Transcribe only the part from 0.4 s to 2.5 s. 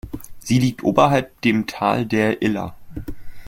liegt oberhalb dem Tal der